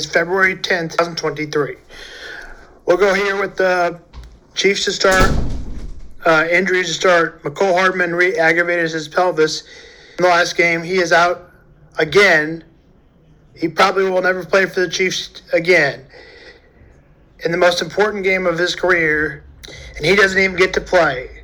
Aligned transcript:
is 0.00 0.06
February 0.06 0.56
10th, 0.56 0.92
2023. 0.92 1.76
We'll 2.86 2.96
go 2.96 3.12
here 3.12 3.38
with 3.38 3.56
the 3.56 4.00
Chiefs 4.54 4.86
to 4.86 4.92
start. 4.92 5.30
Uh, 6.24 6.46
injuries 6.50 6.86
to 6.88 6.94
start. 6.94 7.42
Mecole 7.42 7.74
Hardman 7.74 8.14
re 8.14 8.34
aggravated 8.38 8.90
his 8.90 9.08
pelvis 9.08 9.62
in 10.16 10.22
the 10.22 10.28
last 10.28 10.56
game. 10.56 10.82
He 10.82 10.96
is 10.96 11.12
out 11.12 11.52
again. 11.98 12.64
He 13.54 13.68
probably 13.68 14.08
will 14.08 14.22
never 14.22 14.42
play 14.42 14.64
for 14.64 14.80
the 14.80 14.88
Chiefs 14.88 15.42
again. 15.52 16.06
In 17.44 17.52
the 17.52 17.58
most 17.58 17.82
important 17.82 18.24
game 18.24 18.46
of 18.46 18.58
his 18.58 18.74
career, 18.74 19.44
and 19.96 20.06
he 20.06 20.16
doesn't 20.16 20.38
even 20.38 20.56
get 20.56 20.72
to 20.74 20.80
play. 20.80 21.42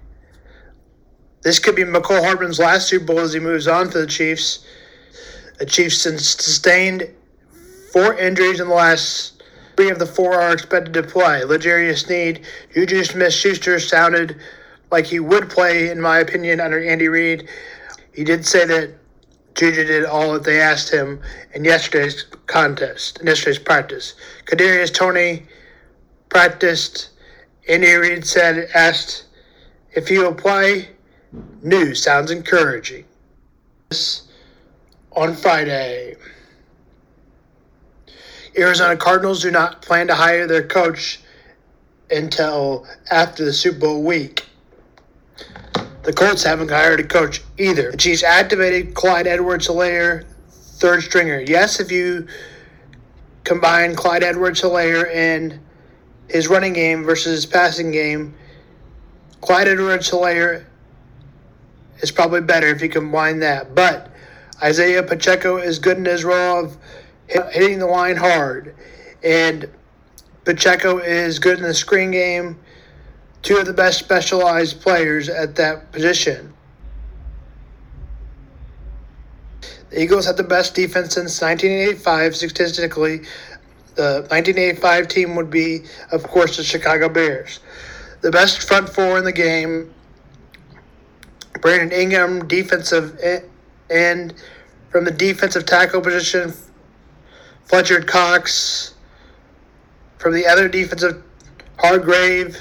This 1.43 1.59
could 1.59 1.77
be 1.77 1.85
Mecole 1.85 2.25
Hardman's 2.25 2.59
last 2.59 2.89
Super 2.89 3.05
Bowl 3.05 3.19
as 3.19 3.35
he 3.35 3.39
moves 3.39 3.69
on 3.69 3.91
to 3.91 3.99
the 3.99 4.07
Chiefs. 4.07 4.65
The 5.59 5.67
Chiefs 5.67 5.99
sustained 5.99 7.11
four 7.97 8.13
injuries 8.19 8.61
in 8.61 8.69
the 8.69 8.75
last 8.75 9.43
three 9.75 9.89
of 9.89 9.99
the 9.99 10.05
four 10.05 10.35
are 10.35 10.53
expected 10.53 10.93
to 10.93 11.03
play. 11.03 11.43
L'Jarius 11.45 12.05
Sneed, 12.05 12.45
Juju 12.75 13.05
Smith 13.05 13.33
Schuster 13.33 13.81
sounded 13.81 14.39
like 14.91 15.07
he 15.07 15.19
would 15.19 15.49
play, 15.49 15.89
in 15.89 15.99
my 15.99 16.19
opinion, 16.19 16.61
under 16.61 16.79
Andy 16.87 17.09
Reid. 17.09 17.49
He 18.13 18.23
did 18.23 18.45
say 18.45 18.67
that 18.67 18.91
Juju 19.55 19.85
did 19.85 20.05
all 20.05 20.35
that 20.35 20.45
they 20.45 20.61
asked 20.61 20.93
him 20.93 21.23
in 21.55 21.65
yesterday's 21.65 22.25
contest, 22.45 23.19
in 23.21 23.29
yesterday's 23.29 23.59
practice. 23.59 24.13
Kadarius 24.45 24.93
Toney 24.93 25.47
practiced. 26.29 27.09
Andy 27.67 27.95
Reid 27.95 28.27
said, 28.27 28.69
asked 28.75 29.25
if 29.93 30.07
he 30.07 30.19
will 30.19 30.35
play. 30.35 30.91
News 31.63 32.03
sounds 32.03 32.31
encouraging. 32.31 33.07
On 35.13 35.35
Friday. 35.35 36.17
Arizona 38.59 38.97
Cardinals 38.97 39.43
do 39.43 39.51
not 39.51 39.83
plan 39.83 40.07
to 40.07 40.15
hire 40.15 40.47
their 40.47 40.67
coach 40.67 41.21
until 42.11 42.87
after 43.11 43.45
the 43.45 43.53
Super 43.53 43.81
Bowl 43.81 44.03
week. 44.03 44.47
The 46.03 46.13
Colts 46.13 46.45
haven't 46.45 46.71
hired 46.71 47.01
a 47.01 47.05
coach 47.05 47.43
either. 47.59 47.91
The 47.91 47.97
Chiefs 47.97 48.23
activated 48.23 48.95
Clyde 48.95 49.27
Edwards 49.27 49.67
Helaire, 49.67 50.25
third 50.49 51.03
stringer. 51.03 51.41
Yes, 51.41 51.81
if 51.81 51.91
you 51.91 52.29
combine 53.43 53.97
Clyde 53.97 54.23
Edwards 54.23 54.63
Helaire 54.63 55.13
and 55.13 55.59
his 56.29 56.49
running 56.49 56.73
game 56.73 57.03
versus 57.03 57.33
his 57.35 57.47
passing 57.47 57.91
game, 57.91 58.35
Clyde 59.41 59.69
Edwards 59.69 60.11
Helaire 60.11 60.65
is 62.01 62.11
probably 62.11 62.41
better 62.41 62.69
if 62.69 62.81
you 62.81 62.89
combine 62.89 63.41
that. 63.41 63.75
But 63.75 64.11
Isaiah 64.63 65.03
Pacheco 65.03 65.57
is 65.57 65.79
good 65.79 65.99
in 65.99 66.05
his 66.05 66.25
role 66.25 66.65
of 66.65 66.77
hitting 67.29 67.79
the 67.79 67.87
line 67.87 68.17
hard. 68.17 68.75
And 69.23 69.69
Pacheco 70.45 70.99
is 70.99 71.39
good 71.39 71.59
in 71.59 71.65
the 71.65 71.75
screen 71.75 72.11
game. 72.11 72.59
Two 73.43 73.57
of 73.57 73.67
the 73.67 73.73
best 73.73 73.99
specialized 73.99 74.81
players 74.81 75.29
at 75.29 75.57
that 75.57 75.93
position. 75.93 76.53
The 79.91 80.03
Eagles 80.03 80.27
had 80.27 80.37
the 80.37 80.43
best 80.43 80.75
defense 80.75 81.15
since 81.15 81.41
1985 81.41 82.37
statistically. 82.37 83.19
The 83.95 84.27
1985 84.29 85.09
team 85.09 85.37
would 85.37 85.51
be, 85.51 85.85
of 86.13 86.23
course, 86.25 86.57
the 86.57 86.65
Chicago 86.65 87.09
Bears. 87.09 87.61
The 88.21 88.31
best 88.31 88.67
front 88.67 88.89
four 88.89 89.19
in 89.19 89.25
the 89.25 89.33
game. 89.33 89.93
Brandon 91.61 92.09
Graham, 92.09 92.47
defensive 92.47 93.19
end 93.89 94.35
from 94.91 95.05
the 95.05 95.11
defensive 95.11 95.67
tackle 95.67 96.01
position 96.01 96.53
Fletcher 97.67 98.01
Cox. 98.01 98.95
From 100.19 100.33
the 100.33 100.47
other 100.47 100.69
defensive, 100.69 101.23
Hargrave. 101.79 102.57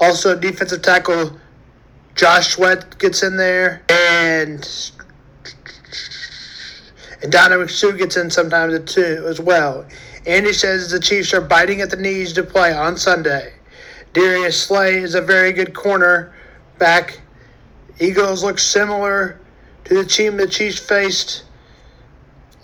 Also, 0.00 0.38
defensive 0.38 0.82
tackle 0.82 1.38
Josh 2.14 2.54
Sweat 2.54 2.98
gets 2.98 3.22
in 3.22 3.36
there. 3.36 3.82
And 3.88 4.66
and 7.22 7.32
Ndamukong 7.32 7.70
Suh 7.70 7.92
gets 7.92 8.16
in 8.16 8.30
sometimes 8.30 8.92
too 8.92 9.24
as 9.26 9.40
well. 9.40 9.86
Andy 10.26 10.52
says 10.52 10.90
the 10.90 11.00
Chiefs 11.00 11.32
are 11.32 11.40
biting 11.40 11.80
at 11.80 11.90
the 11.90 11.96
knees 11.96 12.32
to 12.34 12.42
play 12.42 12.72
on 12.72 12.96
Sunday. 12.96 13.54
Darius 14.12 14.60
Slay 14.60 14.98
is 14.98 15.14
a 15.14 15.20
very 15.20 15.52
good 15.52 15.74
corner 15.74 16.34
back. 16.78 17.20
Eagles 18.00 18.42
look 18.42 18.58
similar 18.58 19.40
to 19.84 19.94
the 19.94 20.04
team 20.04 20.36
the 20.36 20.46
Chiefs 20.46 20.78
faced 20.78 21.44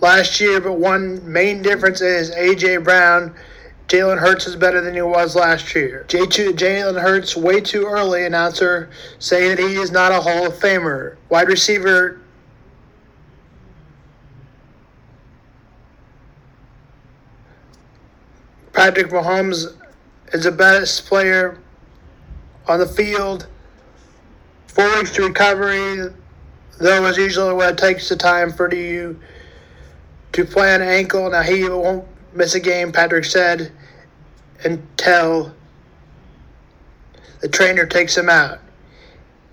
last 0.03 0.41
year, 0.41 0.61
but 0.61 0.75
one 0.75 1.33
main 1.33 1.63
difference 1.63 2.03
is 2.03 2.31
A.J. 2.31 2.79
Brown. 2.79 3.35
Jalen 3.87 4.19
Hurts 4.19 4.47
is 4.47 4.57
better 4.57 4.81
than 4.81 4.95
he 4.95 5.03
was 5.03 5.37
last 5.37 5.75
year. 5.75 6.05
Jalen 6.09 7.01
Hurts 7.01 7.37
way 7.37 7.61
too 7.61 7.87
early. 7.87 8.25
Announcer 8.25 8.91
saying 9.19 9.57
that 9.57 9.59
he 9.59 9.75
is 9.75 9.91
not 9.91 10.13
a 10.13 10.21
Hall 10.21 10.47
of 10.47 10.55
Famer. 10.55 11.17
Wide 11.29 11.49
receiver. 11.49 12.21
Patrick 18.73 19.09
Mahomes 19.09 19.77
is 20.33 20.45
the 20.45 20.53
best 20.53 21.07
player 21.07 21.59
on 22.67 22.79
the 22.79 22.87
field. 22.87 23.47
Four 24.69 24.97
weeks 24.97 25.13
to 25.13 25.25
recovery, 25.25 26.11
though, 26.79 27.05
is 27.07 27.19
usually 27.19 27.53
what 27.53 27.73
it 27.73 27.79
takes 27.79 28.09
the 28.09 28.17
time 28.17 28.51
for 28.51 28.75
you 28.75 29.21
to 30.33 30.45
play 30.45 30.75
an 30.75 30.83
ankle. 30.83 31.31
Now 31.31 31.43
he 31.43 31.69
won't 31.69 32.07
miss 32.33 32.55
a 32.55 32.61
game, 32.61 32.93
Patrick 32.93 33.25
said, 33.25 33.73
until 34.65 35.55
the 37.41 37.49
trainer 37.49 37.87
takes 37.87 38.17
him 38.17 38.29
out. 38.29 38.59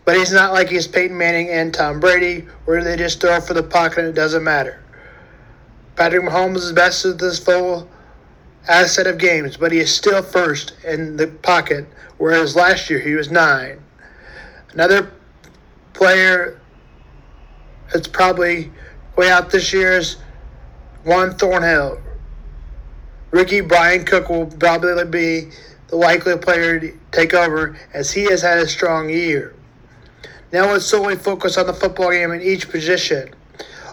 But 0.05 0.17
he's 0.17 0.31
not 0.31 0.53
like 0.53 0.69
he's 0.69 0.87
Peyton 0.87 1.17
Manning 1.17 1.49
and 1.49 1.73
Tom 1.73 1.99
Brady, 1.99 2.47
where 2.65 2.83
they 2.83 2.95
just 2.97 3.21
throw 3.21 3.39
for 3.41 3.53
the 3.53 3.63
pocket 3.63 3.99
and 3.99 4.07
it 4.07 4.15
doesn't 4.15 4.43
matter. 4.43 4.81
Patrick 5.95 6.23
Mahomes 6.23 6.57
is 6.57 6.71
best 6.71 7.05
at 7.05 7.19
this 7.19 7.37
full 7.37 7.87
asset 8.67 9.05
of 9.05 9.17
games, 9.17 9.57
but 9.57 9.71
he 9.71 9.79
is 9.79 9.93
still 9.93 10.23
first 10.23 10.73
in 10.85 11.17
the 11.17 11.27
pocket, 11.27 11.85
whereas 12.17 12.55
last 12.55 12.89
year 12.89 12.99
he 12.99 13.13
was 13.15 13.29
nine. 13.29 13.81
Another 14.71 15.11
player 15.93 16.59
that's 17.91 18.07
probably 18.07 18.71
way 19.15 19.29
out 19.29 19.49
this 19.49 19.73
year 19.73 19.97
is 19.97 20.17
Juan 21.05 21.33
Thornhill. 21.35 21.99
Ricky 23.31 23.61
Bryan 23.61 24.05
Cook 24.05 24.29
will 24.29 24.47
probably 24.47 25.05
be 25.05 25.51
the 25.87 25.95
likely 25.95 26.37
player 26.37 26.79
to 26.79 26.97
take 27.11 27.33
over 27.33 27.77
as 27.93 28.11
he 28.11 28.23
has 28.25 28.41
had 28.41 28.59
a 28.59 28.67
strong 28.67 29.09
year. 29.09 29.55
Now 30.51 30.71
let's 30.71 30.85
solely 30.85 31.15
focus 31.15 31.57
on 31.57 31.67
the 31.67 31.73
football 31.73 32.11
game 32.11 32.31
in 32.31 32.41
each 32.41 32.69
position. 32.69 33.29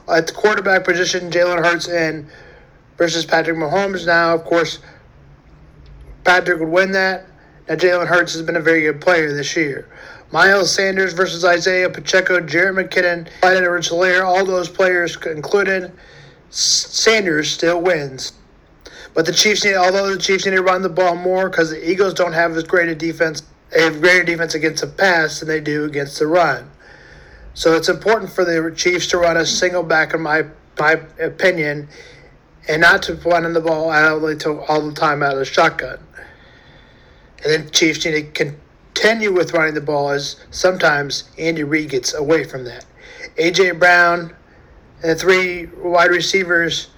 At 0.08 0.26
the 0.26 0.32
quarterback 0.32 0.84
position, 0.84 1.30
Jalen 1.30 1.64
Hurts 1.64 1.88
in 1.88 2.28
versus 2.96 3.24
Patrick 3.24 3.56
Mahomes. 3.56 4.06
Now, 4.06 4.34
of 4.34 4.44
course, 4.44 4.78
Patrick 6.24 6.60
would 6.60 6.68
win 6.68 6.92
that. 6.92 7.26
Now, 7.68 7.74
Jalen 7.74 8.06
Hurts 8.06 8.32
has 8.32 8.42
been 8.42 8.56
a 8.56 8.60
very 8.60 8.82
good 8.82 9.00
player 9.00 9.32
this 9.32 9.56
year. 9.56 9.88
Miles 10.32 10.72
Sanders 10.72 11.12
versus 11.12 11.44
Isaiah 11.44 11.90
Pacheco, 11.90 12.40
Jerick 12.40 12.88
McKinnon, 12.88 13.28
Clyde 13.40 13.58
Edwards 13.58 13.90
all 13.90 14.44
those 14.44 14.68
players 14.68 15.16
included. 15.24 15.92
Sanders 16.50 17.50
still 17.50 17.80
wins. 17.80 18.32
But 19.14 19.26
the 19.26 19.32
Chiefs 19.32 19.64
need, 19.64 19.76
although 19.76 20.14
the 20.14 20.20
Chiefs 20.20 20.44
need 20.44 20.52
to 20.52 20.62
run 20.62 20.82
the 20.82 20.88
ball 20.88 21.16
more 21.16 21.48
because 21.48 21.70
the 21.70 21.90
Eagles 21.90 22.14
don't 22.14 22.34
have 22.34 22.56
as 22.56 22.64
great 22.64 22.88
a 22.88 22.94
defense, 22.94 23.42
they 23.72 23.82
have 23.82 24.00
greater 24.00 24.24
defense 24.24 24.54
against 24.54 24.82
the 24.82 24.88
pass 24.88 25.40
than 25.40 25.48
they 25.48 25.60
do 25.60 25.84
against 25.84 26.18
the 26.18 26.26
run. 26.26 26.70
So 27.54 27.74
it's 27.74 27.88
important 27.88 28.30
for 28.30 28.44
the 28.44 28.72
Chiefs 28.76 29.06
to 29.08 29.18
run 29.18 29.36
a 29.38 29.46
single 29.46 29.82
back, 29.82 30.12
in 30.12 30.20
my 30.20 30.44
my 30.78 31.00
opinion, 31.18 31.88
and 32.68 32.82
not 32.82 33.02
to 33.04 33.14
run 33.14 33.44
in 33.46 33.54
the 33.54 33.60
ball 33.60 33.90
out 33.90 34.20
all 34.68 34.82
the 34.82 34.94
time 34.94 35.22
out 35.22 35.32
of 35.32 35.38
the 35.38 35.44
shotgun. 35.44 35.98
And 37.42 37.52
then 37.52 37.70
Chiefs 37.70 38.04
need 38.04 38.34
to 38.34 38.54
continue 38.94 39.32
with 39.32 39.52
running 39.52 39.74
the 39.74 39.80
ball 39.80 40.10
as 40.10 40.36
sometimes 40.50 41.24
Andy 41.38 41.64
Reid 41.64 41.90
gets 41.90 42.12
away 42.12 42.44
from 42.44 42.64
that. 42.64 42.84
AJ 43.36 43.78
Brown 43.78 44.34
and 45.02 45.18
three 45.18 45.66
wide 45.66 46.10
receivers 46.10 46.88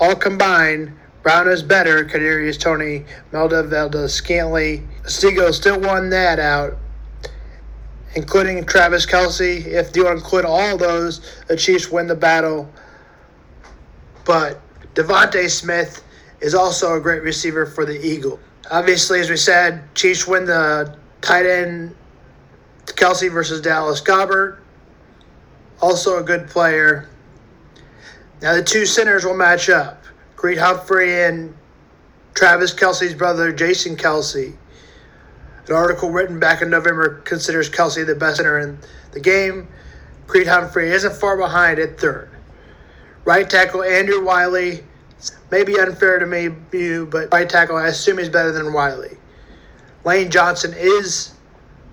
all 0.00 0.14
combined, 0.14 0.92
Brown 1.22 1.48
is 1.48 1.62
better. 1.62 2.04
Kadarius 2.04 2.58
Toney, 2.58 3.04
Melda 3.30 3.62
Valdes-Scantling. 3.62 4.88
Stigo 5.04 5.52
still 5.52 5.78
won 5.80 6.10
that 6.10 6.38
out, 6.40 6.76
including 8.16 8.64
Travis 8.64 9.06
Kelce. 9.06 9.64
If 9.64 9.94
you 9.94 10.08
include 10.08 10.44
all 10.44 10.76
those, 10.76 11.20
the 11.46 11.56
Chiefs 11.56 11.90
win 11.90 12.08
the 12.08 12.16
battle. 12.16 12.68
But 14.24 14.60
DeVonta 14.94 15.48
Smith 15.48 16.02
is 16.40 16.54
also 16.54 16.96
a 16.96 17.00
great 17.00 17.22
receiver 17.22 17.66
for 17.66 17.84
the 17.84 18.04
Eagle. 18.04 18.40
Obviously, 18.70 19.20
as 19.20 19.30
we 19.30 19.36
said, 19.36 19.94
Chiefs 19.94 20.26
win 20.26 20.44
the 20.44 20.96
tight 21.20 21.46
end 21.46 21.94
Kelce 22.86 23.30
versus 23.30 23.60
Dallas 23.60 24.00
Goedert. 24.00 24.58
Also 25.80 26.18
a 26.18 26.22
good 26.22 26.48
player. 26.48 27.08
Now 28.42 28.54
the 28.54 28.62
two 28.62 28.86
centers 28.86 29.24
will 29.24 29.36
match 29.36 29.70
up. 29.70 30.02
Creed 30.34 30.58
Humphrey 30.58 31.22
and 31.22 31.54
Travis 32.34 32.74
Kelce's 32.74 33.14
brother, 33.14 33.52
Jason 33.52 33.96
Kelce. 33.96 34.56
An 35.68 35.74
article 35.74 36.10
written 36.10 36.40
back 36.40 36.60
in 36.60 36.68
November 36.68 37.20
considers 37.20 37.68
Kelsey 37.68 38.02
the 38.02 38.16
best 38.16 38.38
center 38.38 38.58
in 38.58 38.78
the 39.12 39.20
game. 39.20 39.68
Creed 40.26 40.48
Humphrey 40.48 40.90
isn't 40.90 41.14
far 41.14 41.36
behind 41.36 41.78
at 41.78 42.00
third. 42.00 42.30
Right 43.24 43.48
tackle 43.48 43.84
Andrew 43.84 44.24
Wylie. 44.24 44.82
may 45.52 45.62
be 45.62 45.78
unfair 45.78 46.18
to 46.18 46.26
me, 46.26 46.48
you, 46.72 47.06
but 47.06 47.32
right 47.32 47.48
tackle 47.48 47.76
I 47.76 47.86
assume 47.86 48.18
he's 48.18 48.28
better 48.28 48.50
than 48.50 48.72
Wylie. 48.72 49.18
Lane 50.04 50.32
Johnson 50.32 50.74
is 50.76 51.34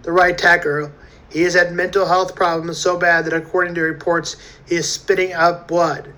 the 0.01 0.11
right 0.11 0.35
tackle. 0.35 0.91
He 1.31 1.43
has 1.43 1.53
had 1.53 1.73
mental 1.73 2.07
health 2.07 2.35
problems 2.35 2.79
so 2.79 2.97
bad 2.97 3.25
that, 3.25 3.33
according 3.33 3.75
to 3.75 3.81
reports, 3.81 4.37
he 4.67 4.75
is 4.77 4.91
spitting 4.91 5.33
up 5.33 5.67
blood. 5.67 6.11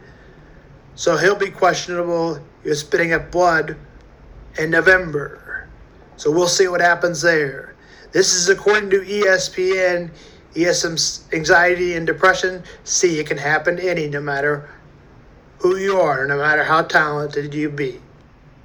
So 1.01 1.17
he'll 1.17 1.33
be 1.33 1.49
questionable. 1.49 2.35
He 2.61 2.69
was 2.69 2.81
spitting 2.81 3.11
up 3.11 3.31
blood 3.31 3.75
in 4.59 4.69
November. 4.69 5.67
So 6.15 6.29
we'll 6.29 6.47
see 6.47 6.67
what 6.67 6.79
happens 6.79 7.23
there. 7.23 7.73
This 8.11 8.35
is 8.35 8.49
according 8.49 8.91
to 8.91 8.99
ESPN. 8.99 10.11
Some 10.75 10.97
anxiety 11.33 11.95
and 11.95 12.05
depression. 12.05 12.61
See, 12.83 13.17
it 13.17 13.25
can 13.25 13.39
happen 13.39 13.77
to 13.77 13.89
any, 13.89 14.09
no 14.09 14.21
matter 14.21 14.69
who 15.57 15.77
you 15.77 15.99
are, 15.99 16.27
no 16.27 16.37
matter 16.37 16.63
how 16.63 16.83
talented 16.83 17.51
you 17.51 17.71
be. 17.71 17.99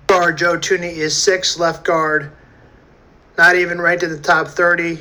Guard 0.06 0.36
Joe 0.36 0.58
Thuney 0.58 0.92
is 0.92 1.16
six 1.16 1.58
left 1.58 1.86
guard, 1.86 2.32
not 3.38 3.56
even 3.56 3.80
ranked 3.80 4.02
in 4.02 4.10
the 4.10 4.20
top 4.20 4.48
30. 4.48 4.98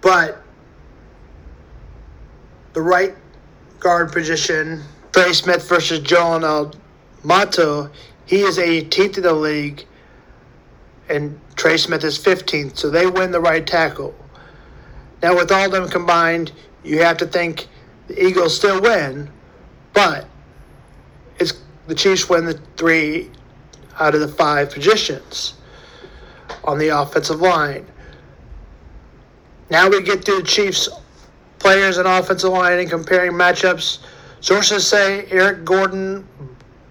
But 0.00 0.42
the 2.72 2.80
right 2.80 3.14
guard 3.84 4.10
position, 4.10 4.82
Trey 5.12 5.34
Smith 5.34 5.68
versus 5.68 6.00
Joel 6.00 6.72
Almonte, 7.22 7.90
he 8.24 8.40
is 8.40 8.56
18th 8.56 9.18
in 9.18 9.22
the 9.22 9.34
league, 9.34 9.84
and 11.10 11.38
Trey 11.54 11.76
Smith 11.76 12.02
is 12.02 12.18
15th, 12.18 12.78
so 12.78 12.88
they 12.88 13.06
win 13.06 13.30
the 13.30 13.40
right 13.40 13.66
tackle. 13.66 14.14
Now, 15.22 15.36
with 15.36 15.52
all 15.52 15.68
them 15.68 15.86
combined, 15.90 16.50
you 16.82 17.02
have 17.02 17.18
to 17.18 17.26
think 17.26 17.68
the 18.08 18.24
Eagles 18.24 18.56
still 18.56 18.80
win, 18.80 19.30
but 19.92 20.26
it's 21.38 21.52
the 21.86 21.94
Chiefs 21.94 22.26
win 22.26 22.46
the 22.46 22.58
three 22.78 23.30
out 24.00 24.14
of 24.14 24.22
the 24.22 24.28
five 24.28 24.70
positions 24.70 25.54
on 26.64 26.78
the 26.78 26.88
offensive 26.88 27.42
line. 27.42 27.84
Now 29.68 29.90
we 29.90 30.02
get 30.02 30.24
to 30.24 30.36
the 30.36 30.42
Chiefs 30.42 30.88
players 31.64 31.96
and 31.96 32.06
offensive 32.06 32.52
line 32.52 32.78
and 32.78 32.90
comparing 32.90 33.32
matchups. 33.32 34.00
Sources 34.42 34.86
say 34.86 35.24
Eric 35.30 35.64
Gordon, 35.64 36.28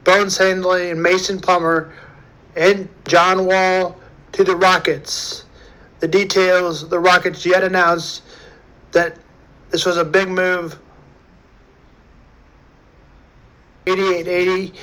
Bones 0.03 0.35
Hyland, 0.35 0.65
and 0.65 1.01
Mason 1.01 1.39
Plumlee 1.39 1.91
and 2.55 2.89
John 3.07 3.45
Wall 3.45 3.95
to 4.31 4.43
the 4.43 4.55
Rockets. 4.55 5.45
The 5.99 6.07
details 6.07 6.89
the 6.89 6.99
Rockets 6.99 7.45
yet 7.45 7.63
announced 7.63 8.23
that 8.93 9.19
this 9.69 9.85
was 9.85 9.97
a 9.97 10.03
big 10.03 10.27
move 10.27 10.79
88 13.85 14.27
80 14.27 14.73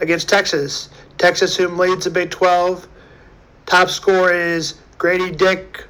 against 0.00 0.28
Texas. 0.28 0.90
Texas, 1.16 1.56
whom 1.56 1.78
leads 1.78 2.04
the 2.04 2.10
Big 2.10 2.30
12. 2.30 2.86
Top 3.64 3.88
score 3.88 4.34
is 4.34 4.74
Grady 4.98 5.30
Dick 5.30 5.86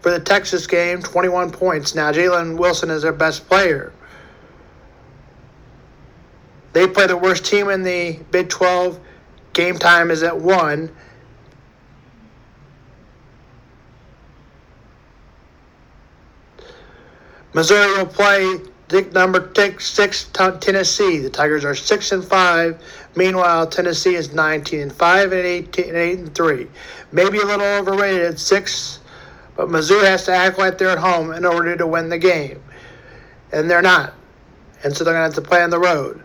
for 0.00 0.10
the 0.10 0.20
Texas 0.20 0.66
game, 0.66 1.02
21 1.02 1.50
points. 1.50 1.94
Now, 1.94 2.12
Jalen 2.12 2.56
Wilson 2.56 2.90
is 2.90 3.02
their 3.02 3.12
best 3.12 3.48
player. 3.48 3.92
They 6.72 6.86
play 6.86 7.06
the 7.06 7.16
worst 7.16 7.44
team 7.44 7.68
in 7.70 7.82
the 7.82 8.20
Big 8.30 8.48
12. 8.48 9.00
Game 9.52 9.78
time 9.78 10.10
is 10.10 10.22
at 10.22 10.38
1. 10.38 10.90
Missouri 17.54 17.98
will 17.98 18.06
play 18.06 18.58
number 19.12 19.50
six 19.80 20.30
Tennessee. 20.32 21.18
The 21.18 21.30
Tigers 21.30 21.64
are 21.64 21.74
six 21.74 22.12
and 22.12 22.24
five. 22.24 22.80
Meanwhile, 23.16 23.66
Tennessee 23.66 24.14
is 24.14 24.32
19 24.32 24.80
and 24.80 24.92
five 24.92 25.32
and 25.32 25.44
18 25.44 25.88
and 25.88 25.96
eight 25.96 26.18
and 26.18 26.34
three. 26.34 26.68
Maybe 27.10 27.38
a 27.38 27.44
little 27.44 27.66
overrated 27.66 28.22
at 28.22 28.38
six 28.38 29.00
but 29.58 29.68
Mizzou 29.68 30.04
has 30.04 30.24
to 30.26 30.32
act 30.32 30.56
like 30.56 30.78
they're 30.78 30.88
at 30.88 30.98
home 30.98 31.32
in 31.32 31.44
order 31.44 31.76
to 31.76 31.84
win 31.84 32.08
the 32.08 32.16
game. 32.16 32.62
And 33.52 33.68
they're 33.68 33.82
not. 33.82 34.14
And 34.84 34.96
so 34.96 35.02
they're 35.02 35.12
going 35.12 35.28
to 35.28 35.34
have 35.34 35.44
to 35.44 35.46
play 35.46 35.64
on 35.64 35.70
the 35.70 35.80
road. 35.80 36.22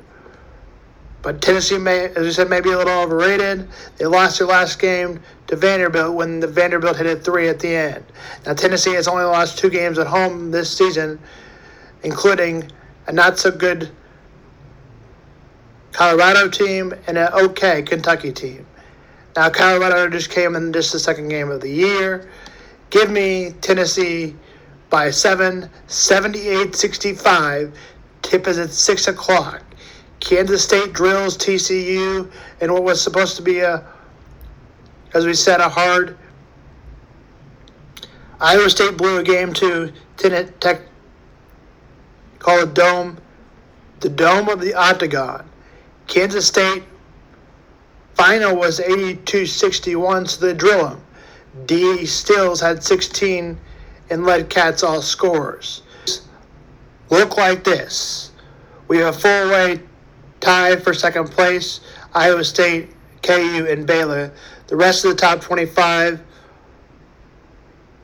But 1.24 1.42
Tennessee, 1.42 1.80
may, 1.80 2.06
as 2.10 2.18
we 2.20 2.32
said, 2.32 2.48
may 2.48 2.62
be 2.62 2.70
a 2.74 2.78
little 2.78 2.94
overrated. 2.94 3.68
They 3.98 4.06
lost 4.06 4.38
their 4.38 4.48
last 4.48 4.78
game 4.78 5.20
to 5.48 5.56
Vanderbilt 5.56 6.14
when 6.14 6.42
the 6.42 6.48
Vanderbilt 6.48 6.98
hit 6.98 7.08
it 7.08 7.24
three 7.24 7.48
at 7.50 7.60
the 7.60 7.76
end. 7.76 8.06
Now, 8.46 8.54
Tennessee 8.54 8.94
has 8.94 9.08
only 9.08 9.24
lost 9.24 9.58
two 9.58 9.72
games 9.72 9.98
at 9.98 10.06
home 10.06 10.52
this 10.52 10.78
season, 10.78 11.20
including 12.04 12.70
a 13.08 13.12
not 13.12 13.40
so 13.40 13.50
good 13.50 13.90
Colorado 15.92 16.50
team 16.50 16.94
and 17.08 17.18
an 17.18 17.34
okay 17.34 17.82
Kentucky 17.82 18.32
team. 18.32 18.68
Now, 19.36 19.50
Colorado 19.50 20.08
just 20.08 20.30
came 20.30 20.56
in 20.56 20.72
just 20.72 20.94
the 20.94 21.00
second 21.00 21.30
game 21.30 21.50
of 21.50 21.62
the 21.62 21.70
year. 21.70 22.30
Give 22.94 23.10
me 23.10 23.54
Tennessee 23.60 24.36
by 24.92 25.10
7, 25.10 25.68
78 25.88 26.76
65. 26.76 27.76
Tip 28.22 28.48
is 28.48 28.60
at 28.60 28.70
6 28.70 29.08
o'clock. 29.08 29.64
Kansas 30.20 30.64
State 30.64 30.94
drills 30.94 31.36
TCU 31.36 32.32
in 32.62 32.72
what 32.72 32.84
was 32.84 33.02
supposed 33.02 33.36
to 33.38 33.42
be 33.42 33.62
a, 33.62 33.84
as 35.16 35.26
we 35.26 35.34
said, 35.34 35.60
a 35.60 35.68
hard. 35.68 36.16
Iowa 38.40 38.70
State 38.70 38.96
blew 38.96 39.18
a 39.18 39.24
game 39.24 39.54
to 39.54 39.92
Tenet 40.18 40.62
Tech, 40.62 40.82
call 42.38 42.60
it 42.60 42.76
Dome, 42.76 43.18
the 44.02 44.10
Dome 44.10 44.50
of 44.50 44.62
the 44.62 44.76
Octagon. 44.76 45.50
Kansas 46.06 46.46
State 46.46 46.84
final 48.14 48.56
was 48.56 48.80
82 48.80 49.48
61, 49.48 50.28
so 50.28 50.46
they 50.46 50.54
drill 50.54 50.90
them. 50.90 51.04
Desi 51.66 52.08
Sills 52.08 52.60
had 52.60 52.84
16 52.84 53.60
and 54.10 54.26
led 54.26 54.50
Cats 54.50 54.84
all 54.84 55.02
scores. 55.02 55.84
Look 57.10 57.38
like 57.38 57.64
this. 57.64 58.32
We 58.88 58.98
have 58.98 59.16
a 59.16 59.20
full 59.20 59.50
way 59.52 59.80
tie 60.40 60.76
for 60.78 60.94
second 60.94 61.30
place. 61.30 61.80
Iowa 62.14 62.44
State, 62.44 62.90
KU, 63.22 63.68
and 63.70 63.86
Baylor. 63.86 64.34
The 64.68 64.76
rest 64.76 65.06
of 65.06 65.12
the 65.12 65.18
top 65.18 65.42
25 65.42 66.22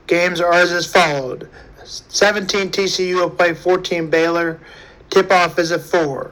games 0.08 0.42
are 0.42 0.54
as 0.54 0.86
followed. 0.86 1.50
17 1.84 2.70
TCU 2.70 3.16
will 3.16 3.30
play 3.30 3.54
14 3.54 4.10
Baylor. 4.10 4.60
Tip 5.10 5.32
off 5.32 5.58
is 5.58 5.72
at 5.72 5.82
4. 5.82 6.32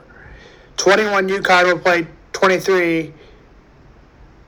21 0.77 1.29
UConn 1.29 1.65
will 1.65 1.79
play 1.79 2.07
23 2.33 3.13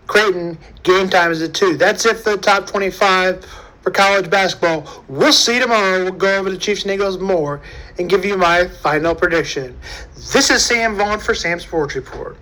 Creighton, 0.09 0.57
game 0.81 1.07
time 1.07 1.29
is 1.31 1.39
at 1.43 1.53
2. 1.53 1.77
That's 1.77 2.03
it 2.03 2.17
for 2.17 2.31
the 2.31 2.37
top 2.37 2.65
25 2.65 3.45
for 3.81 3.91
college 3.91 4.27
basketball. 4.27 5.03
We'll 5.07 5.31
see 5.31 5.59
tomorrow. 5.59 6.03
We'll 6.03 6.13
go 6.13 6.39
over 6.39 6.49
the 6.49 6.57
Chiefs 6.57 6.81
and 6.81 6.91
Eagles 6.91 7.19
more 7.19 7.61
and 7.99 8.09
give 8.09 8.25
you 8.25 8.35
my 8.35 8.67
final 8.67 9.13
prediction. 9.13 9.77
This 10.15 10.49
is 10.49 10.65
Sam 10.65 10.95
Vaughn 10.95 11.19
for 11.19 11.35
Sam 11.35 11.59
Sports 11.59 11.93
Report. 11.93 12.37